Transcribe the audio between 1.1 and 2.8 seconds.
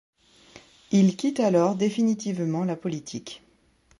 quitte alors définitivement la